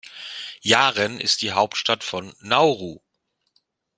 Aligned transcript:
Yaren 0.63 1.19
ist 1.19 1.43
die 1.43 1.51
Hauptstadt 1.51 2.03
von 2.03 2.33
Nauru. 2.39 3.01